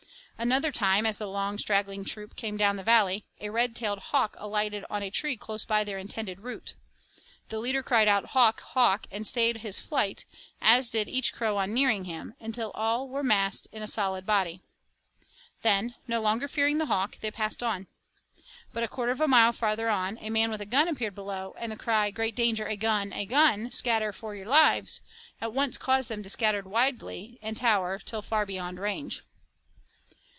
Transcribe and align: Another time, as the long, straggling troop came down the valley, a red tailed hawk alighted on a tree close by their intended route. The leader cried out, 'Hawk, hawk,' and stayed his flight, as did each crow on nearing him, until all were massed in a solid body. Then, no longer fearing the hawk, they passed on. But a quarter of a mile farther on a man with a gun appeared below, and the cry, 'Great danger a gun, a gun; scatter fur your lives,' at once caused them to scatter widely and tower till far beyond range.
Another 0.37 0.71
time, 0.71 1.05
as 1.05 1.19
the 1.19 1.27
long, 1.29 1.59
straggling 1.59 2.03
troop 2.03 2.35
came 2.35 2.57
down 2.57 2.75
the 2.75 2.83
valley, 2.83 3.25
a 3.39 3.51
red 3.51 3.75
tailed 3.75 3.99
hawk 3.99 4.35
alighted 4.39 4.83
on 4.89 5.03
a 5.03 5.11
tree 5.11 5.37
close 5.37 5.65
by 5.65 5.83
their 5.83 5.99
intended 5.99 6.39
route. 6.39 6.73
The 7.49 7.59
leader 7.59 7.83
cried 7.83 8.07
out, 8.07 8.29
'Hawk, 8.29 8.59
hawk,' 8.61 9.05
and 9.11 9.27
stayed 9.27 9.57
his 9.57 9.77
flight, 9.77 10.25
as 10.59 10.89
did 10.89 11.07
each 11.07 11.31
crow 11.31 11.57
on 11.57 11.75
nearing 11.75 12.05
him, 12.05 12.33
until 12.39 12.71
all 12.71 13.07
were 13.07 13.21
massed 13.21 13.67
in 13.71 13.83
a 13.83 13.87
solid 13.87 14.25
body. 14.25 14.63
Then, 15.61 15.93
no 16.07 16.19
longer 16.19 16.47
fearing 16.47 16.79
the 16.79 16.87
hawk, 16.87 17.19
they 17.21 17.29
passed 17.29 17.61
on. 17.61 17.85
But 18.73 18.81
a 18.83 18.87
quarter 18.87 19.11
of 19.11 19.21
a 19.21 19.27
mile 19.27 19.53
farther 19.53 19.89
on 19.89 20.17
a 20.21 20.31
man 20.31 20.49
with 20.49 20.61
a 20.61 20.65
gun 20.65 20.87
appeared 20.87 21.13
below, 21.13 21.53
and 21.59 21.71
the 21.71 21.77
cry, 21.77 22.09
'Great 22.09 22.33
danger 22.35 22.65
a 22.65 22.75
gun, 22.75 23.13
a 23.13 23.27
gun; 23.27 23.71
scatter 23.71 24.11
fur 24.11 24.33
your 24.33 24.47
lives,' 24.47 25.01
at 25.39 25.53
once 25.53 25.77
caused 25.77 26.09
them 26.09 26.23
to 26.23 26.29
scatter 26.31 26.63
widely 26.63 27.37
and 27.43 27.57
tower 27.57 27.99
till 27.99 28.23
far 28.23 28.47
beyond 28.47 28.79
range. 28.79 29.21